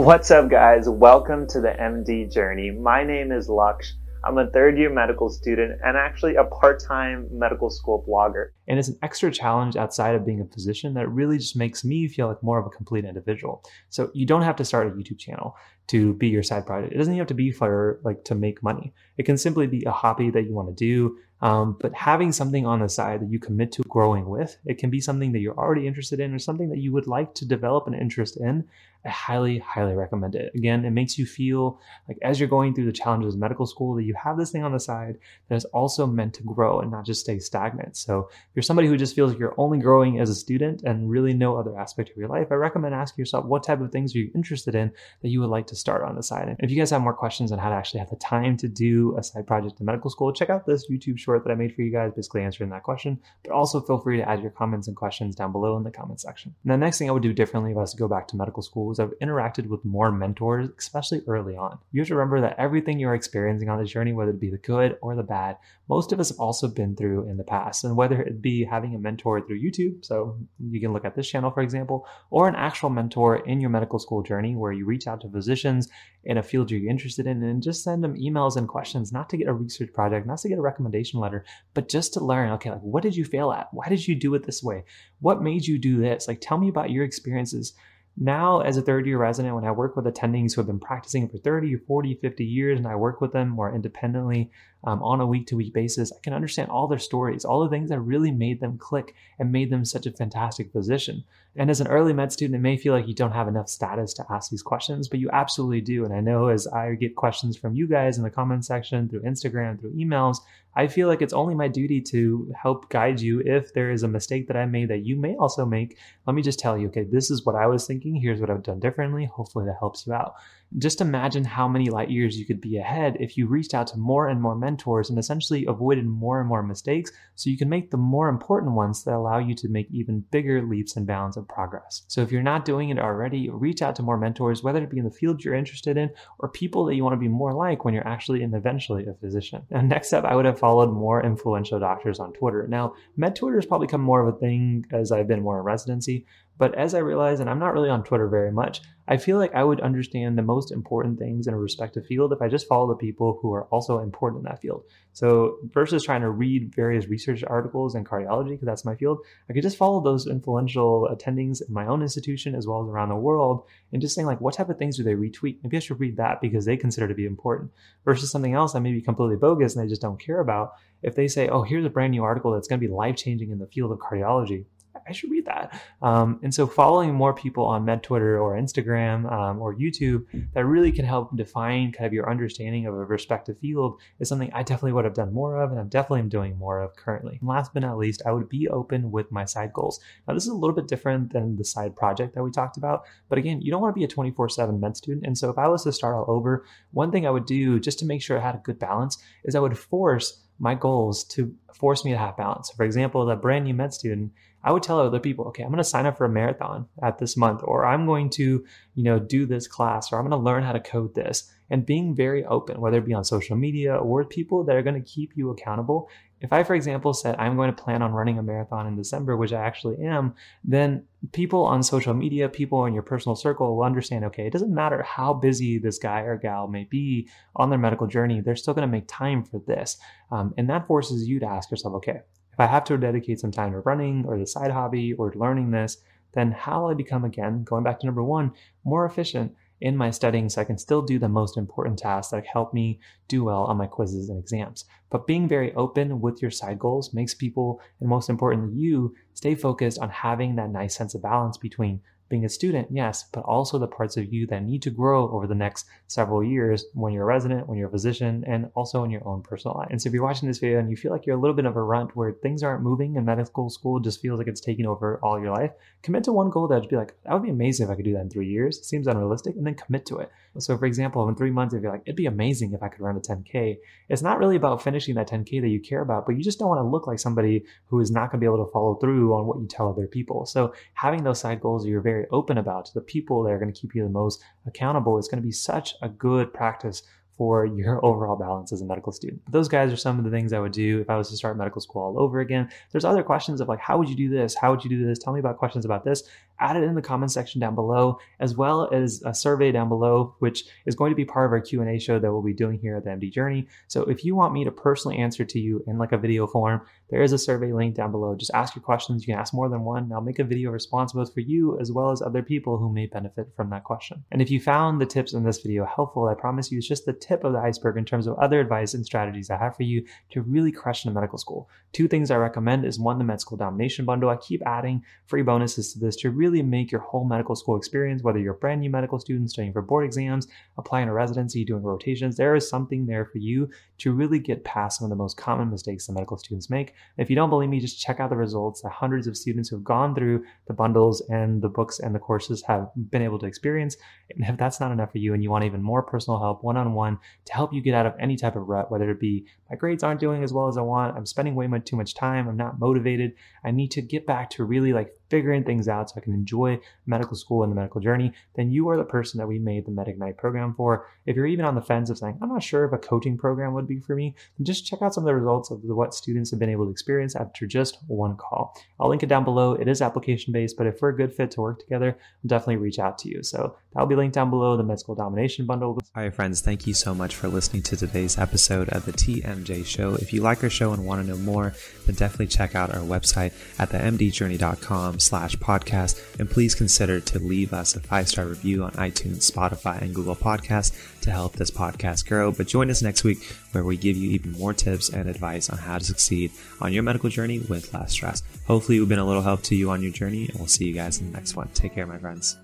What's 0.00 0.30
up, 0.30 0.48
guys? 0.48 0.88
Welcome 0.88 1.46
to 1.48 1.60
the 1.60 1.76
MD 1.78 2.32
journey. 2.32 2.70
My 2.70 3.04
name 3.04 3.32
is 3.32 3.48
Laksh. 3.48 3.92
I'm 4.24 4.38
a 4.38 4.50
third 4.50 4.78
year 4.78 4.90
medical 4.90 5.28
student 5.28 5.78
and 5.84 5.94
actually 5.94 6.36
a 6.36 6.44
part 6.44 6.82
time 6.82 7.28
medical 7.30 7.68
school 7.68 8.02
blogger. 8.08 8.48
And 8.66 8.78
it's 8.78 8.88
an 8.88 8.98
extra 9.02 9.30
challenge 9.30 9.76
outside 9.76 10.14
of 10.14 10.24
being 10.24 10.40
a 10.40 10.46
physician 10.46 10.94
that 10.94 11.10
really 11.10 11.36
just 11.36 11.54
makes 11.54 11.84
me 11.84 12.08
feel 12.08 12.28
like 12.28 12.42
more 12.42 12.58
of 12.58 12.64
a 12.64 12.70
complete 12.70 13.04
individual. 13.04 13.62
So 13.90 14.10
you 14.14 14.24
don't 14.24 14.40
have 14.40 14.56
to 14.56 14.64
start 14.64 14.86
a 14.86 14.90
YouTube 14.90 15.18
channel 15.18 15.54
to 15.88 16.14
be 16.14 16.28
your 16.28 16.42
side 16.42 16.64
project. 16.64 16.94
It 16.94 16.96
doesn't 16.96 17.12
even 17.12 17.18
have 17.18 17.28
to 17.28 17.34
be 17.34 17.50
for 17.50 18.00
like 18.02 18.24
to 18.24 18.34
make 18.34 18.62
money. 18.62 18.94
It 19.18 19.24
can 19.24 19.36
simply 19.36 19.66
be 19.66 19.84
a 19.84 19.90
hobby 19.90 20.30
that 20.30 20.44
you 20.44 20.54
want 20.54 20.68
to 20.68 20.74
do. 20.74 21.18
Um, 21.42 21.76
but 21.80 21.94
having 21.94 22.32
something 22.32 22.66
on 22.66 22.80
the 22.80 22.88
side 22.88 23.20
that 23.20 23.30
you 23.30 23.38
commit 23.38 23.72
to 23.72 23.82
growing 23.88 24.28
with, 24.28 24.56
it 24.66 24.78
can 24.78 24.90
be 24.90 25.00
something 25.00 25.32
that 25.32 25.40
you're 25.40 25.58
already 25.58 25.86
interested 25.86 26.20
in 26.20 26.34
or 26.34 26.38
something 26.38 26.70
that 26.70 26.78
you 26.78 26.92
would 26.92 27.06
like 27.06 27.34
to 27.34 27.46
develop 27.46 27.86
an 27.86 27.94
interest 27.94 28.38
in. 28.38 28.68
I 29.04 29.08
highly, 29.08 29.58
highly 29.58 29.94
recommend 29.94 30.34
it. 30.34 30.52
Again, 30.54 30.84
it 30.84 30.90
makes 30.90 31.16
you 31.16 31.24
feel 31.24 31.80
like 32.08 32.18
as 32.22 32.38
you're 32.38 32.48
going 32.48 32.74
through 32.74 32.84
the 32.84 32.92
challenges 32.92 33.34
of 33.34 33.40
medical 33.40 33.66
school 33.66 33.94
that 33.94 34.04
you 34.04 34.14
have 34.22 34.36
this 34.36 34.50
thing 34.50 34.62
on 34.62 34.72
the 34.72 34.80
side 34.80 35.16
that 35.48 35.54
is 35.54 35.64
also 35.66 36.06
meant 36.06 36.34
to 36.34 36.42
grow 36.42 36.80
and 36.80 36.90
not 36.90 37.06
just 37.06 37.22
stay 37.22 37.38
stagnant. 37.38 37.96
So 37.96 38.28
if 38.30 38.50
you're 38.54 38.62
somebody 38.62 38.88
who 38.88 38.96
just 38.96 39.14
feels 39.14 39.30
like 39.30 39.40
you're 39.40 39.54
only 39.56 39.78
growing 39.78 40.20
as 40.20 40.28
a 40.28 40.34
student 40.34 40.82
and 40.82 41.08
really 41.08 41.32
no 41.32 41.56
other 41.56 41.78
aspect 41.78 42.10
of 42.10 42.16
your 42.16 42.28
life, 42.28 42.48
I 42.50 42.56
recommend 42.56 42.94
asking 42.94 43.22
yourself 43.22 43.46
what 43.46 43.62
type 43.62 43.80
of 43.80 43.90
things 43.90 44.14
are 44.14 44.18
you 44.18 44.30
interested 44.34 44.74
in 44.74 44.92
that 45.22 45.28
you 45.30 45.40
would 45.40 45.50
like 45.50 45.66
to 45.68 45.76
start 45.76 46.02
on 46.02 46.14
the 46.14 46.22
side. 46.22 46.48
And 46.48 46.56
if 46.60 46.70
you 46.70 46.76
guys 46.76 46.90
have 46.90 47.00
more 47.00 47.14
questions 47.14 47.52
on 47.52 47.58
how 47.58 47.70
to 47.70 47.74
actually 47.74 48.00
have 48.00 48.10
the 48.10 48.16
time 48.16 48.56
to 48.58 48.68
do 48.68 49.16
a 49.16 49.22
side 49.22 49.46
project 49.46 49.80
in 49.80 49.86
medical 49.86 50.10
school, 50.10 50.32
check 50.32 50.50
out 50.50 50.66
this 50.66 50.90
YouTube 50.90 51.18
short 51.18 51.42
that 51.44 51.50
I 51.50 51.54
made 51.54 51.74
for 51.74 51.82
you 51.82 51.90
guys, 51.90 52.12
basically 52.14 52.42
answering 52.42 52.70
that 52.70 52.82
question. 52.82 53.18
But 53.44 53.52
also 53.52 53.80
feel 53.80 53.98
free 53.98 54.18
to 54.18 54.28
add 54.28 54.42
your 54.42 54.50
comments 54.50 54.88
and 54.88 54.96
questions 54.96 55.34
down 55.34 55.52
below 55.52 55.76
in 55.78 55.84
the 55.84 55.90
comment 55.90 56.20
section. 56.20 56.54
The 56.64 56.76
next 56.76 56.98
thing 56.98 57.08
I 57.08 57.12
would 57.12 57.22
do 57.22 57.32
differently 57.32 57.70
if 57.70 57.78
I 57.78 57.80
was 57.80 57.92
to 57.92 57.96
go 57.96 58.08
back 58.08 58.28
to 58.28 58.36
medical 58.36 58.62
school 58.62 58.89
was 58.90 59.00
I've 59.00 59.18
interacted 59.22 59.66
with 59.66 59.84
more 59.84 60.12
mentors, 60.12 60.68
especially 60.76 61.22
early 61.26 61.56
on. 61.56 61.78
You 61.92 62.02
have 62.02 62.08
to 62.08 62.14
remember 62.14 62.42
that 62.42 62.58
everything 62.58 62.98
you're 62.98 63.14
experiencing 63.14 63.70
on 63.70 63.80
this 63.80 63.90
journey, 63.90 64.12
whether 64.12 64.32
it 64.32 64.40
be 64.40 64.50
the 64.50 64.58
good 64.58 64.98
or 65.00 65.14
the 65.14 65.22
bad, 65.22 65.56
most 65.88 66.12
of 66.12 66.20
us 66.20 66.28
have 66.28 66.38
also 66.38 66.68
been 66.68 66.94
through 66.94 67.28
in 67.28 67.38
the 67.38 67.44
past. 67.44 67.84
And 67.84 67.96
whether 67.96 68.20
it 68.20 68.42
be 68.42 68.64
having 68.64 68.94
a 68.94 68.98
mentor 68.98 69.40
through 69.40 69.62
YouTube, 69.62 70.04
so 70.04 70.38
you 70.58 70.80
can 70.80 70.92
look 70.92 71.04
at 71.04 71.16
this 71.16 71.28
channel, 71.28 71.50
for 71.50 71.62
example, 71.62 72.06
or 72.30 72.48
an 72.48 72.54
actual 72.54 72.90
mentor 72.90 73.36
in 73.36 73.60
your 73.60 73.70
medical 73.70 73.98
school 73.98 74.22
journey 74.22 74.54
where 74.54 74.72
you 74.72 74.84
reach 74.84 75.06
out 75.06 75.20
to 75.22 75.30
physicians 75.30 75.88
in 76.24 76.36
a 76.36 76.42
field 76.42 76.70
you're 76.70 76.90
interested 76.90 77.26
in 77.26 77.42
and 77.42 77.62
just 77.62 77.82
send 77.82 78.04
them 78.04 78.14
emails 78.16 78.56
and 78.56 78.68
questions, 78.68 79.12
not 79.12 79.30
to 79.30 79.36
get 79.36 79.48
a 79.48 79.52
research 79.52 79.92
project, 79.92 80.26
not 80.26 80.38
to 80.38 80.48
get 80.48 80.58
a 80.58 80.62
recommendation 80.62 81.18
letter, 81.18 81.44
but 81.74 81.88
just 81.88 82.12
to 82.14 82.20
learn, 82.20 82.50
okay, 82.52 82.70
like 82.70 82.82
what 82.82 83.02
did 83.02 83.16
you 83.16 83.24
fail 83.24 83.52
at? 83.52 83.72
Why 83.72 83.88
did 83.88 84.06
you 84.06 84.14
do 84.14 84.34
it 84.34 84.44
this 84.44 84.62
way? 84.62 84.84
What 85.20 85.42
made 85.42 85.66
you 85.66 85.78
do 85.78 86.00
this? 86.00 86.28
Like 86.28 86.40
tell 86.40 86.58
me 86.58 86.68
about 86.68 86.90
your 86.90 87.04
experiences 87.04 87.74
now 88.16 88.60
as 88.60 88.76
a 88.76 88.82
third 88.82 89.06
year 89.06 89.18
resident 89.18 89.54
when 89.54 89.64
i 89.64 89.70
work 89.70 89.96
with 89.96 90.04
attendings 90.04 90.54
who 90.54 90.60
have 90.60 90.66
been 90.66 90.80
practicing 90.80 91.28
for 91.28 91.38
30 91.38 91.76
40 91.76 92.14
50 92.14 92.44
years 92.44 92.78
and 92.78 92.86
i 92.86 92.94
work 92.94 93.20
with 93.20 93.32
them 93.32 93.48
more 93.48 93.74
independently 93.74 94.50
um, 94.84 95.02
on 95.02 95.20
a 95.20 95.26
week 95.26 95.46
to 95.46 95.56
week 95.56 95.72
basis 95.72 96.12
i 96.12 96.16
can 96.22 96.32
understand 96.32 96.70
all 96.70 96.86
their 96.86 96.98
stories 96.98 97.44
all 97.44 97.62
the 97.62 97.68
things 97.68 97.90
that 97.90 98.00
really 98.00 98.30
made 98.30 98.60
them 98.60 98.78
click 98.78 99.14
and 99.38 99.52
made 99.52 99.70
them 99.70 99.84
such 99.84 100.06
a 100.06 100.12
fantastic 100.12 100.72
physician 100.72 101.24
and 101.56 101.70
as 101.70 101.80
an 101.80 101.88
early 101.88 102.12
med 102.12 102.32
student 102.32 102.56
it 102.56 102.62
may 102.62 102.76
feel 102.76 102.94
like 102.94 103.08
you 103.08 103.14
don't 103.14 103.32
have 103.32 103.48
enough 103.48 103.68
status 103.68 104.12
to 104.12 104.24
ask 104.30 104.50
these 104.50 104.62
questions 104.62 105.08
but 105.08 105.20
you 105.20 105.28
absolutely 105.32 105.80
do 105.80 106.04
and 106.04 106.14
i 106.14 106.20
know 106.20 106.48
as 106.48 106.66
i 106.68 106.94
get 106.94 107.16
questions 107.16 107.56
from 107.56 107.74
you 107.74 107.86
guys 107.86 108.16
in 108.16 108.24
the 108.24 108.30
comment 108.30 108.64
section 108.64 109.08
through 109.08 109.22
instagram 109.22 109.78
through 109.80 109.92
emails 109.92 110.38
I 110.76 110.86
feel 110.86 111.08
like 111.08 111.20
it's 111.20 111.32
only 111.32 111.54
my 111.54 111.68
duty 111.68 112.00
to 112.02 112.52
help 112.60 112.90
guide 112.90 113.20
you 113.20 113.40
if 113.44 113.72
there 113.74 113.90
is 113.90 114.02
a 114.02 114.08
mistake 114.08 114.46
that 114.46 114.56
I 114.56 114.66
made 114.66 114.88
that 114.88 115.04
you 115.04 115.16
may 115.16 115.34
also 115.36 115.66
make. 115.66 115.98
Let 116.26 116.34
me 116.34 116.42
just 116.42 116.60
tell 116.60 116.78
you, 116.78 116.88
okay, 116.88 117.02
this 117.02 117.30
is 117.30 117.44
what 117.44 117.56
I 117.56 117.66
was 117.66 117.86
thinking. 117.86 118.14
Here's 118.14 118.40
what 118.40 118.50
I've 118.50 118.62
done 118.62 118.78
differently. 118.78 119.24
Hopefully 119.24 119.66
that 119.66 119.76
helps 119.80 120.06
you 120.06 120.12
out. 120.12 120.34
Just 120.78 121.00
imagine 121.00 121.44
how 121.44 121.66
many 121.66 121.90
light 121.90 122.10
years 122.10 122.38
you 122.38 122.46
could 122.46 122.60
be 122.60 122.76
ahead 122.76 123.16
if 123.18 123.36
you 123.36 123.46
reached 123.46 123.74
out 123.74 123.88
to 123.88 123.98
more 123.98 124.28
and 124.28 124.40
more 124.40 124.54
mentors 124.54 125.10
and 125.10 125.18
essentially 125.18 125.66
avoided 125.66 126.06
more 126.06 126.38
and 126.38 126.48
more 126.48 126.62
mistakes 126.62 127.10
so 127.34 127.50
you 127.50 127.58
can 127.58 127.68
make 127.68 127.90
the 127.90 127.96
more 127.96 128.28
important 128.28 128.72
ones 128.72 129.02
that 129.02 129.14
allow 129.14 129.38
you 129.38 129.54
to 129.56 129.68
make 129.68 129.88
even 129.90 130.24
bigger 130.30 130.62
leaps 130.62 130.96
and 130.96 131.08
bounds 131.08 131.36
of 131.36 131.48
progress. 131.48 132.02
So 132.06 132.20
if 132.20 132.30
you're 132.30 132.42
not 132.42 132.64
doing 132.64 132.90
it 132.90 133.00
already, 133.00 133.50
reach 133.50 133.82
out 133.82 133.96
to 133.96 134.02
more 134.02 134.16
mentors, 134.16 134.62
whether 134.62 134.80
it 134.80 134.90
be 134.90 134.98
in 134.98 135.04
the 135.04 135.10
field 135.10 135.42
you're 135.42 135.54
interested 135.54 135.96
in 135.96 136.10
or 136.38 136.48
people 136.48 136.84
that 136.84 136.94
you 136.94 137.02
want 137.02 137.14
to 137.14 137.20
be 137.20 137.28
more 137.28 137.52
like 137.52 137.84
when 137.84 137.92
you're 137.92 138.06
actually 138.06 138.42
and 138.44 138.54
eventually 138.54 139.06
a 139.06 139.14
physician. 139.14 139.62
And 139.72 139.88
next 139.88 140.12
up, 140.12 140.24
I 140.24 140.36
would 140.36 140.44
have 140.44 140.58
followed 140.58 140.92
more 140.92 141.24
influential 141.24 141.80
doctors 141.80 142.20
on 142.20 142.32
Twitter. 142.32 142.68
Now, 142.68 142.94
med 143.16 143.34
Twitter 143.34 143.56
has 143.56 143.66
probably 143.66 143.88
become 143.88 144.02
more 144.02 144.20
of 144.20 144.32
a 144.32 144.38
thing 144.38 144.86
as 144.92 145.10
I've 145.10 145.26
been 145.26 145.42
more 145.42 145.58
in 145.58 145.64
residency, 145.64 146.26
but 146.58 146.74
as 146.74 146.94
I 146.94 146.98
realize, 146.98 147.40
and 147.40 147.48
I'm 147.48 147.58
not 147.58 147.72
really 147.72 147.88
on 147.88 148.04
Twitter 148.04 148.28
very 148.28 148.52
much, 148.52 148.82
I 149.08 149.16
feel 149.16 149.38
like 149.38 149.54
I 149.54 149.64
would 149.64 149.80
understand 149.80 150.38
the 150.38 150.42
most 150.42 150.70
important 150.70 151.18
things 151.18 151.46
in 151.46 151.54
a 151.54 151.58
respective 151.58 152.06
field 152.06 152.32
if 152.32 152.42
I 152.42 152.48
just 152.48 152.68
follow 152.68 152.86
the 152.86 152.94
people 152.94 153.38
who 153.40 153.52
are 153.54 153.64
also 153.64 153.98
important 153.98 154.40
in 154.40 154.50
that 154.50 154.60
field. 154.60 154.84
So 155.14 155.56
versus 155.72 156.04
trying 156.04 156.20
to 156.20 156.30
read 156.30 156.74
various 156.74 157.08
research 157.08 157.42
articles 157.42 157.94
in 157.94 158.04
cardiology, 158.04 158.50
because 158.50 158.66
that's 158.66 158.84
my 158.84 158.94
field, 158.94 159.18
I 159.48 159.52
could 159.52 159.62
just 159.62 159.78
follow 159.78 160.00
those 160.00 160.26
influential 160.26 161.08
attendings 161.10 161.60
in 161.66 161.74
my 161.74 161.86
own 161.86 162.02
institution 162.02 162.54
as 162.54 162.66
well 162.66 162.82
as 162.82 162.88
around 162.88 163.08
the 163.08 163.16
world 163.16 163.64
and 163.92 164.00
just 164.00 164.14
saying 164.14 164.26
like, 164.26 164.40
what 164.40 164.54
type 164.54 164.68
of 164.68 164.78
things 164.78 164.96
do 164.96 165.02
they 165.02 165.14
retweet? 165.14 165.56
Maybe 165.62 165.76
I 165.76 165.80
should 165.80 165.98
read 165.98 166.18
that 166.18 166.40
because 166.40 166.66
they 166.66 166.76
consider 166.76 167.08
to 167.08 167.14
be 167.14 167.26
important 167.26 167.72
versus 168.04 168.30
something 168.30 168.54
else 168.54 168.74
that 168.74 168.80
may 168.80 168.92
be 168.92 169.00
completely 169.00 169.36
bogus 169.36 169.74
and 169.74 169.84
I 169.84 169.88
just 169.88 170.02
don't 170.02 170.20
care 170.20 170.40
about. 170.40 170.74
If 171.02 171.14
they 171.14 171.26
say, 171.26 171.48
oh, 171.48 171.62
here's 171.62 171.86
a 171.86 171.90
brand 171.90 172.12
new 172.12 172.22
article 172.22 172.52
that's 172.52 172.68
going 172.68 172.80
to 172.80 172.86
be 172.86 172.92
life 172.92 173.16
changing 173.16 173.50
in 173.50 173.58
the 173.58 173.66
field 173.66 173.90
of 173.90 173.98
cardiology, 173.98 174.66
I 175.06 175.12
should 175.12 175.30
read 175.30 175.46
that. 175.46 175.80
Um, 176.02 176.40
and 176.42 176.54
so 176.54 176.66
following 176.66 177.14
more 177.14 177.34
people 177.34 177.64
on 177.64 177.84
Med 177.84 178.02
Twitter 178.02 178.38
or 178.38 178.56
Instagram 178.56 179.30
um, 179.30 179.60
or 179.60 179.74
YouTube 179.74 180.26
that 180.54 180.64
really 180.64 180.92
can 180.92 181.04
help 181.04 181.36
define 181.36 181.92
kind 181.92 182.06
of 182.06 182.12
your 182.12 182.30
understanding 182.30 182.86
of 182.86 182.94
a 182.94 183.04
respective 183.04 183.58
field 183.58 184.00
is 184.18 184.28
something 184.28 184.50
I 184.52 184.62
definitely 184.62 184.92
would 184.92 185.04
have 185.04 185.14
done 185.14 185.32
more 185.32 185.60
of, 185.60 185.70
and 185.70 185.80
I'm 185.80 185.88
definitely 185.88 186.28
doing 186.28 186.56
more 186.58 186.80
of 186.80 186.94
currently. 186.96 187.38
And 187.40 187.48
last 187.48 187.72
but 187.72 187.82
not 187.82 187.98
least, 187.98 188.22
I 188.26 188.32
would 188.32 188.48
be 188.48 188.68
open 188.68 189.10
with 189.10 189.32
my 189.32 189.44
side 189.44 189.72
goals. 189.72 190.00
Now, 190.26 190.34
this 190.34 190.44
is 190.44 190.50
a 190.50 190.54
little 190.54 190.76
bit 190.76 190.88
different 190.88 191.32
than 191.32 191.56
the 191.56 191.64
side 191.64 191.96
project 191.96 192.34
that 192.34 192.42
we 192.42 192.50
talked 192.50 192.76
about, 192.76 193.02
but 193.28 193.38
again, 193.38 193.60
you 193.60 193.70
don't 193.70 193.82
want 193.82 193.94
to 193.94 193.98
be 193.98 194.04
a 194.04 194.08
24 194.08 194.48
7 194.48 194.78
med 194.78 194.96
student. 194.96 195.26
And 195.26 195.36
so 195.36 195.50
if 195.50 195.58
I 195.58 195.68
was 195.68 195.84
to 195.84 195.92
start 195.92 196.16
all 196.16 196.26
over, 196.28 196.64
one 196.92 197.10
thing 197.10 197.26
I 197.26 197.30
would 197.30 197.46
do 197.46 197.80
just 197.80 197.98
to 198.00 198.06
make 198.06 198.22
sure 198.22 198.38
I 198.38 198.42
had 198.42 198.54
a 198.54 198.58
good 198.58 198.78
balance 198.78 199.18
is 199.44 199.54
I 199.54 199.60
would 199.60 199.78
force 199.78 200.42
my 200.60 200.74
goals 200.74 201.24
to 201.24 201.52
force 201.74 202.04
me 202.04 202.12
to 202.12 202.18
have 202.18 202.36
balance. 202.36 202.68
So 202.68 202.74
for 202.74 202.84
example, 202.84 203.22
as 203.22 203.32
a 203.32 203.40
brand 203.40 203.64
new 203.64 203.74
med 203.74 203.92
student, 203.94 204.32
I 204.62 204.72
would 204.72 204.82
tell 204.82 205.00
other 205.00 205.18
people, 205.18 205.46
okay, 205.46 205.62
I'm 205.62 205.70
going 205.70 205.78
to 205.78 205.84
sign 205.84 206.04
up 206.04 206.18
for 206.18 206.26
a 206.26 206.28
marathon 206.28 206.86
at 207.02 207.18
this 207.18 207.34
month, 207.36 207.62
or 207.64 207.86
I'm 207.86 208.04
going 208.04 208.28
to, 208.30 208.64
you 208.94 209.02
know, 209.02 209.18
do 209.18 209.46
this 209.46 209.66
class, 209.66 210.12
or 210.12 210.18
I'm 210.18 210.28
going 210.28 210.38
to 210.38 210.44
learn 210.44 210.62
how 210.62 210.72
to 210.72 210.80
code 210.80 211.14
this. 211.14 211.50
And 211.70 211.86
being 211.86 212.14
very 212.14 212.44
open, 212.44 212.80
whether 212.80 212.98
it 212.98 213.06
be 213.06 213.14
on 213.14 213.24
social 213.24 213.56
media 213.56 213.96
or 213.96 214.18
with 214.18 214.28
people 214.28 214.64
that 214.64 214.76
are 214.76 214.82
going 214.82 215.02
to 215.02 215.10
keep 215.10 215.32
you 215.34 215.50
accountable. 215.50 216.10
If 216.40 216.52
I, 216.52 216.62
for 216.62 216.74
example, 216.74 217.12
said 217.12 217.36
I'm 217.38 217.56
going 217.56 217.74
to 217.74 217.82
plan 217.82 218.00
on 218.00 218.12
running 218.12 218.38
a 218.38 218.42
marathon 218.42 218.86
in 218.86 218.96
December, 218.96 219.36
which 219.36 219.52
I 219.52 219.60
actually 219.60 220.04
am, 220.04 220.34
then 220.64 221.04
people 221.32 221.64
on 221.64 221.82
social 221.82 222.14
media, 222.14 222.48
people 222.48 222.86
in 222.86 222.94
your 222.94 223.02
personal 223.02 223.36
circle 223.36 223.76
will 223.76 223.84
understand, 223.84 224.24
okay, 224.24 224.46
it 224.46 224.52
doesn't 224.52 224.74
matter 224.74 225.02
how 225.02 225.34
busy 225.34 225.78
this 225.78 225.98
guy 225.98 226.20
or 226.20 226.38
gal 226.38 226.66
may 226.66 226.84
be 226.84 227.28
on 227.56 227.68
their 227.68 227.78
medical 227.78 228.06
journey, 228.06 228.40
they're 228.40 228.56
still 228.56 228.74
going 228.74 228.88
to 228.88 228.92
make 228.92 229.04
time 229.06 229.44
for 229.44 229.60
this. 229.66 229.98
Um, 230.32 230.54
and 230.56 230.68
that 230.70 230.86
forces 230.86 231.28
you 231.28 231.40
to 231.40 231.46
ask 231.46 231.70
yourself, 231.70 231.94
okay, 231.96 232.20
if 232.52 232.58
I 232.58 232.66
have 232.66 232.84
to 232.84 232.96
dedicate 232.96 233.38
some 233.38 233.52
time 233.52 233.72
to 233.72 233.80
running 233.80 234.24
or 234.26 234.38
the 234.38 234.46
side 234.46 234.70
hobby 234.70 235.12
or 235.12 235.32
learning 235.34 235.70
this, 235.70 235.98
then 236.32 236.52
how 236.52 236.82
will 236.82 236.90
I 236.90 236.94
become, 236.94 237.24
again, 237.24 237.64
going 237.64 237.84
back 237.84 238.00
to 238.00 238.06
number 238.06 238.22
one, 238.22 238.52
more 238.84 239.04
efficient 239.04 239.54
in 239.80 239.96
my 239.96 240.10
studying 240.10 240.48
so 240.48 240.60
I 240.60 240.64
can 240.64 240.78
still 240.78 241.02
do 241.02 241.18
the 241.18 241.28
most 241.28 241.56
important 241.56 241.98
tasks 241.98 242.30
that 242.30 242.46
help 242.46 242.74
me 242.74 243.00
do 243.28 243.44
well 243.44 243.64
on 243.64 243.76
my 243.76 243.86
quizzes 243.86 244.28
and 244.28 244.38
exams. 244.38 244.84
But 245.10 245.26
being 245.26 245.48
very 245.48 245.74
open 245.74 246.20
with 246.20 246.42
your 246.42 246.50
side 246.50 246.78
goals 246.78 247.14
makes 247.14 247.34
people, 247.34 247.80
and 248.00 248.08
most 248.08 248.28
importantly, 248.28 248.76
you, 248.76 249.14
stay 249.34 249.54
focused 249.54 249.98
on 249.98 250.10
having 250.10 250.56
that 250.56 250.70
nice 250.70 250.94
sense 250.96 251.14
of 251.14 251.22
balance 251.22 251.56
between 251.56 252.00
being 252.30 252.44
a 252.44 252.48
student, 252.48 252.88
yes, 252.90 253.24
but 253.32 253.40
also 253.40 253.78
the 253.78 253.86
parts 253.86 254.16
of 254.16 254.32
you 254.32 254.46
that 254.46 254.62
need 254.62 254.80
to 254.82 254.90
grow 254.90 255.30
over 255.30 255.46
the 255.46 255.54
next 255.54 255.86
several 256.06 256.42
years 256.42 256.86
when 256.94 257.12
you're 257.12 257.24
a 257.24 257.26
resident, 257.26 257.68
when 257.68 257.76
you're 257.76 257.88
a 257.88 257.90
physician, 257.90 258.44
and 258.46 258.70
also 258.74 259.04
in 259.04 259.10
your 259.10 259.26
own 259.26 259.42
personal 259.42 259.76
life. 259.76 259.88
And 259.90 260.00
so 260.00 260.08
if 260.08 260.14
you're 260.14 260.22
watching 260.22 260.48
this 260.48 260.58
video 260.58 260.78
and 260.78 260.88
you 260.88 260.96
feel 260.96 261.10
like 261.10 261.26
you're 261.26 261.36
a 261.36 261.40
little 261.40 261.56
bit 261.56 261.66
of 261.66 261.76
a 261.76 261.82
runt 261.82 262.16
where 262.16 262.32
things 262.32 262.62
aren't 262.62 262.82
moving 262.82 263.16
and 263.16 263.26
medical 263.26 263.68
school 263.68 264.00
just 264.00 264.22
feels 264.22 264.38
like 264.38 264.48
it's 264.48 264.60
taking 264.60 264.86
over 264.86 265.18
all 265.22 265.40
your 265.40 265.50
life, 265.50 265.72
commit 266.02 266.24
to 266.24 266.32
one 266.32 266.50
goal 266.50 266.68
that 266.68 266.80
would 266.80 266.88
be 266.88 266.96
like, 266.96 267.14
that 267.24 267.32
would 267.32 267.42
be 267.42 267.50
amazing 267.50 267.86
if 267.86 267.90
I 267.90 267.96
could 267.96 268.04
do 268.04 268.14
that 268.14 268.20
in 268.20 268.30
three 268.30 268.48
years. 268.48 268.78
It 268.78 268.84
seems 268.84 269.06
unrealistic, 269.06 269.56
and 269.56 269.66
then 269.66 269.74
commit 269.74 270.06
to 270.06 270.18
it. 270.18 270.30
So 270.58 270.78
for 270.78 270.86
example, 270.86 271.28
in 271.28 271.34
three 271.34 271.50
months, 271.50 271.74
if 271.74 271.82
you're 271.82 271.92
like, 271.92 272.02
it'd 272.06 272.16
be 272.16 272.26
amazing 272.26 272.72
if 272.72 272.82
I 272.82 272.88
could 272.88 273.00
run 273.00 273.16
a 273.16 273.20
10K, 273.20 273.78
it's 274.08 274.22
not 274.22 274.38
really 274.38 274.56
about 274.56 274.82
finishing 274.82 275.16
that 275.16 275.28
10K 275.28 275.60
that 275.60 275.68
you 275.68 275.80
care 275.80 276.00
about, 276.00 276.26
but 276.26 276.36
you 276.36 276.42
just 276.42 276.58
don't 276.58 276.68
want 276.68 276.80
to 276.80 276.86
look 276.86 277.06
like 277.06 277.18
somebody 277.18 277.64
who 277.86 278.00
is 278.00 278.10
not 278.10 278.30
going 278.30 278.38
to 278.40 278.44
be 278.44 278.46
able 278.46 278.64
to 278.64 278.72
follow 278.72 278.94
through 278.96 279.34
on 279.34 279.46
what 279.46 279.60
you 279.60 279.66
tell 279.66 279.88
other 279.88 280.06
people. 280.06 280.46
So 280.46 280.74
having 280.94 281.24
those 281.24 281.40
side 281.40 281.60
goals 281.60 281.86
you're 281.86 282.00
very 282.00 282.19
open 282.30 282.58
about 282.58 282.86
to 282.86 282.94
the 282.94 283.00
people 283.00 283.42
that 283.42 283.50
are 283.50 283.58
going 283.58 283.72
to 283.72 283.80
keep 283.80 283.94
you 283.94 284.02
the 284.02 284.10
most 284.10 284.42
accountable 284.66 285.18
is 285.18 285.28
going 285.28 285.42
to 285.42 285.46
be 285.46 285.52
such 285.52 285.94
a 286.02 286.08
good 286.08 286.52
practice 286.52 287.02
for 287.36 287.64
your 287.78 288.04
overall 288.04 288.36
balance 288.36 288.70
as 288.72 288.82
a 288.82 288.84
medical 288.84 289.12
student. 289.12 289.40
But 289.44 289.52
those 289.54 289.68
guys 289.68 289.92
are 289.92 289.96
some 289.96 290.18
of 290.18 290.24
the 290.24 290.30
things 290.30 290.52
I 290.52 290.58
would 290.58 290.72
do 290.72 291.00
if 291.00 291.08
I 291.08 291.16
was 291.16 291.30
to 291.30 291.36
start 291.36 291.56
medical 291.56 291.80
school 291.80 292.02
all 292.02 292.20
over 292.20 292.40
again. 292.40 292.68
There's 292.92 293.04
other 293.04 293.22
questions 293.22 293.60
of 293.60 293.68
like, 293.68 293.80
how 293.80 293.96
would 293.96 294.08
you 294.08 294.16
do 294.16 294.28
this? 294.28 294.54
How 294.54 294.70
would 294.70 294.84
you 294.84 294.90
do 294.90 295.06
this? 295.06 295.18
Tell 295.18 295.32
me 295.32 295.40
about 295.40 295.56
questions 295.56 295.84
about 295.84 296.04
this. 296.04 296.22
Add 296.60 296.76
it 296.76 296.84
in 296.84 296.94
the 296.94 297.02
comment 297.02 297.32
section 297.32 297.60
down 297.60 297.74
below, 297.74 298.18
as 298.38 298.56
well 298.56 298.88
as 298.92 299.22
a 299.24 299.34
survey 299.34 299.72
down 299.72 299.88
below, 299.88 300.34
which 300.38 300.64
is 300.86 300.94
going 300.94 301.10
to 301.10 301.16
be 301.16 301.24
part 301.24 301.46
of 301.46 301.52
our 301.52 301.60
Q&A 301.60 301.98
show 301.98 302.18
that 302.18 302.30
we'll 302.30 302.42
be 302.42 302.52
doing 302.52 302.78
here 302.78 302.96
at 302.96 303.04
the 303.04 303.10
MD 303.10 303.32
Journey. 303.32 303.66
So 303.88 304.02
if 304.04 304.24
you 304.24 304.34
want 304.34 304.52
me 304.52 304.64
to 304.64 304.70
personally 304.70 305.18
answer 305.18 305.44
to 305.44 305.58
you 305.58 305.82
in 305.86 305.98
like 305.98 306.12
a 306.12 306.18
video 306.18 306.46
form, 306.46 306.82
there 307.08 307.22
is 307.22 307.32
a 307.32 307.38
survey 307.38 307.72
link 307.72 307.94
down 307.94 308.12
below. 308.12 308.34
Just 308.34 308.52
ask 308.54 308.74
your 308.74 308.82
questions. 308.82 309.22
You 309.22 309.32
can 309.32 309.40
ask 309.40 309.52
more 309.52 309.68
than 309.68 309.84
one. 309.84 310.12
I'll 310.12 310.20
make 310.20 310.38
a 310.38 310.44
video 310.44 310.70
response 310.70 311.12
both 311.12 311.32
for 311.34 311.40
you 311.40 311.78
as 311.80 311.90
well 311.90 312.10
as 312.10 312.22
other 312.22 312.42
people 312.42 312.78
who 312.78 312.92
may 312.92 313.06
benefit 313.06 313.48
from 313.56 313.70
that 313.70 313.84
question. 313.84 314.24
And 314.30 314.42
if 314.42 314.50
you 314.50 314.60
found 314.60 315.00
the 315.00 315.06
tips 315.06 315.32
in 315.32 315.44
this 315.44 315.60
video 315.60 315.84
helpful, 315.84 316.28
I 316.28 316.34
promise 316.34 316.70
you 316.70 316.78
it's 316.78 316.88
just 316.88 317.06
the 317.06 317.12
tip 317.12 317.44
of 317.44 317.52
the 317.52 317.58
iceberg 317.58 317.96
in 317.96 318.04
terms 318.04 318.26
of 318.26 318.38
other 318.38 318.60
advice 318.60 318.94
and 318.94 319.04
strategies 319.04 319.50
I 319.50 319.56
have 319.56 319.76
for 319.76 319.82
you 319.82 320.04
to 320.30 320.42
really 320.42 320.72
crush 320.72 321.06
in 321.06 321.12
medical 321.12 321.38
school. 321.38 321.68
Two 321.92 322.08
things 322.08 322.30
I 322.30 322.36
recommend 322.36 322.84
is 322.84 322.98
one, 322.98 323.18
the 323.18 323.24
med 323.24 323.40
school 323.40 323.58
domination 323.58 324.04
bundle. 324.04 324.30
I 324.30 324.36
keep 324.36 324.62
adding 324.66 325.04
free 325.26 325.42
bonuses 325.42 325.92
to 325.92 325.98
this 325.98 326.16
to 326.16 326.30
really 326.30 326.49
make 326.62 326.90
your 326.90 327.00
whole 327.00 327.24
medical 327.24 327.54
school 327.54 327.76
experience, 327.76 328.22
whether 328.22 328.38
you're 328.38 328.54
a 328.54 328.58
brand 328.58 328.80
new 328.80 328.90
medical 328.90 329.18
student 329.18 329.50
studying 329.50 329.72
for 329.72 329.82
board 329.82 330.04
exams, 330.04 330.48
applying 330.76 331.06
to 331.06 331.12
residency, 331.12 331.64
doing 331.64 331.82
rotations, 331.82 332.36
there 332.36 332.54
is 332.54 332.68
something 332.68 333.06
there 333.06 333.24
for 333.24 333.38
you 333.38 333.68
to 333.98 334.12
really 334.12 334.38
get 334.38 334.64
past 334.64 334.98
some 334.98 335.06
of 335.06 335.10
the 335.10 335.16
most 335.16 335.36
common 335.36 335.70
mistakes 335.70 336.06
that 336.06 336.12
medical 336.12 336.36
students 336.36 336.68
make. 336.68 336.94
If 337.16 337.30
you 337.30 337.36
don't 337.36 337.50
believe 337.50 337.70
me, 337.70 337.80
just 337.80 338.00
check 338.00 338.20
out 338.20 338.30
the 338.30 338.36
results 338.36 338.82
that 338.82 338.90
hundreds 338.90 339.26
of 339.26 339.36
students 339.36 339.68
who 339.68 339.76
have 339.76 339.84
gone 339.84 340.14
through 340.14 340.44
the 340.66 340.74
bundles 340.74 341.22
and 341.28 341.62
the 341.62 341.68
books 341.68 342.00
and 342.00 342.14
the 342.14 342.18
courses 342.18 342.62
have 342.62 342.90
been 343.10 343.22
able 343.22 343.38
to 343.38 343.46
experience. 343.46 343.96
And 344.30 344.44
if 344.44 344.56
that's 344.58 344.80
not 344.80 344.92
enough 344.92 345.12
for 345.12 345.18
you 345.18 345.34
and 345.34 345.42
you 345.42 345.50
want 345.50 345.64
even 345.64 345.82
more 345.82 346.02
personal 346.02 346.40
help 346.40 346.64
one 346.64 346.76
on 346.76 346.94
one 346.94 347.18
to 347.44 347.52
help 347.52 347.72
you 347.72 347.80
get 347.80 347.94
out 347.94 348.06
of 348.06 348.14
any 348.18 348.36
type 348.36 348.56
of 348.56 348.68
rut, 348.68 348.90
whether 348.90 349.10
it 349.10 349.20
be 349.20 349.46
my 349.70 349.76
grades 349.76 350.02
aren't 350.02 350.20
doing 350.20 350.42
as 350.42 350.52
well 350.52 350.68
as 350.68 350.76
I 350.76 350.82
want, 350.82 351.16
I'm 351.16 351.26
spending 351.26 351.54
way 351.54 351.68
too 351.84 351.96
much 351.96 352.14
time, 352.14 352.48
I'm 352.48 352.56
not 352.56 352.80
motivated, 352.80 353.34
I 353.64 353.70
need 353.70 353.90
to 353.92 354.02
get 354.02 354.26
back 354.26 354.50
to 354.50 354.64
really 354.64 354.92
like 354.92 355.14
figuring 355.30 355.64
things 355.64 355.88
out 355.88 356.10
so 356.10 356.14
I 356.16 356.20
can 356.20 356.34
enjoy 356.34 356.80
medical 357.06 357.36
school 357.36 357.62
and 357.62 357.70
the 357.70 357.76
medical 357.76 358.00
journey, 358.00 358.32
then 358.56 358.70
you 358.70 358.88
are 358.88 358.96
the 358.96 359.04
person 359.04 359.38
that 359.38 359.46
we 359.46 359.58
made 359.58 359.86
the 359.86 359.92
MedIgnite 359.92 360.36
program 360.36 360.74
for. 360.74 361.06
If 361.26 361.36
you're 361.36 361.46
even 361.46 361.64
on 361.64 361.74
the 361.74 361.80
fence 361.80 362.10
of 362.10 362.18
saying, 362.18 362.38
I'm 362.42 362.48
not 362.48 362.62
sure 362.62 362.84
if 362.84 362.92
a 362.92 362.98
coaching 362.98 363.38
program 363.38 363.72
would 363.74 363.86
be 363.86 364.00
for 364.00 364.14
me, 364.14 364.34
then 364.58 364.64
just 364.64 364.86
check 364.86 365.00
out 365.02 365.14
some 365.14 365.24
of 365.24 365.26
the 365.26 365.34
results 365.34 365.70
of 365.70 365.80
what 365.84 366.14
students 366.14 366.50
have 366.50 366.58
been 366.58 366.70
able 366.70 366.86
to 366.86 366.90
experience 366.90 367.36
after 367.36 367.66
just 367.66 367.98
one 368.08 368.36
call. 368.36 368.76
I'll 368.98 369.08
link 369.08 369.22
it 369.22 369.28
down 369.28 369.44
below. 369.44 369.74
It 369.74 369.88
is 369.88 370.02
application 370.02 370.52
based, 370.52 370.76
but 370.76 370.86
if 370.86 371.00
we're 371.00 371.10
a 371.10 371.16
good 371.16 371.32
fit 371.32 371.52
to 371.52 371.60
work 371.60 371.78
together, 371.78 372.16
I'll 372.18 372.48
definitely 372.48 372.76
reach 372.76 372.98
out 372.98 373.18
to 373.18 373.28
you. 373.28 373.42
So 373.42 373.76
that'll 373.92 374.08
be 374.08 374.16
linked 374.16 374.34
down 374.34 374.50
below 374.50 374.76
the 374.76 374.82
Med 374.82 374.98
School 374.98 375.14
Domination 375.14 375.66
Bundle. 375.66 375.98
All 376.16 376.22
right, 376.22 376.34
friends, 376.34 376.60
thank 376.60 376.86
you 376.86 376.94
so 376.94 377.14
much 377.14 377.36
for 377.36 377.48
listening 377.48 377.82
to 377.84 377.96
today's 377.96 378.38
episode 378.38 378.88
of 378.88 379.06
the 379.06 379.12
TMJ 379.12 379.86
Show. 379.86 380.14
If 380.14 380.32
you 380.32 380.42
like 380.42 380.62
our 380.64 380.70
show 380.70 380.92
and 380.92 381.06
want 381.06 381.22
to 381.22 381.28
know 381.28 381.38
more, 381.38 381.74
then 382.06 382.16
definitely 382.16 382.48
check 382.48 382.74
out 382.74 382.94
our 382.94 383.02
website 383.02 383.52
at 383.78 383.90
themdjourney.com 383.90 385.19
slash 385.20 385.56
podcast 385.56 386.38
and 386.38 386.50
please 386.50 386.74
consider 386.74 387.20
to 387.20 387.38
leave 387.38 387.72
us 387.72 387.94
a 387.94 388.00
five 388.00 388.28
star 388.28 388.46
review 388.46 388.84
on 388.84 388.92
iTunes, 388.92 389.50
Spotify, 389.50 390.00
and 390.00 390.14
Google 390.14 390.36
Podcasts 390.36 391.20
to 391.22 391.30
help 391.30 391.54
this 391.54 391.70
podcast 391.70 392.26
grow. 392.26 392.50
But 392.52 392.66
join 392.66 392.90
us 392.90 393.02
next 393.02 393.24
week 393.24 393.42
where 393.72 393.84
we 393.84 393.96
give 393.96 394.16
you 394.16 394.30
even 394.30 394.52
more 394.52 394.74
tips 394.74 395.08
and 395.08 395.28
advice 395.28 395.70
on 395.70 395.78
how 395.78 395.98
to 395.98 396.04
succeed 396.04 396.50
on 396.80 396.92
your 396.92 397.02
medical 397.02 397.30
journey 397.30 397.58
with 397.58 397.92
less 397.92 398.12
stress. 398.12 398.42
Hopefully, 398.66 398.98
we've 398.98 399.08
been 399.08 399.18
a 399.18 399.26
little 399.26 399.42
help 399.42 399.62
to 399.64 399.76
you 399.76 399.90
on 399.90 400.02
your 400.02 400.12
journey, 400.12 400.48
and 400.48 400.58
we'll 400.58 400.68
see 400.68 400.86
you 400.86 400.94
guys 400.94 401.20
in 401.20 401.30
the 401.30 401.36
next 401.36 401.56
one. 401.56 401.68
Take 401.74 401.94
care, 401.94 402.06
my 402.06 402.18
friends. 402.18 402.56